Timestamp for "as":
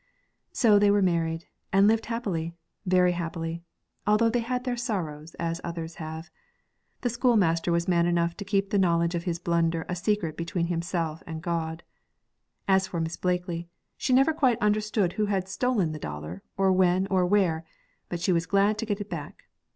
5.35-5.61, 12.67-12.87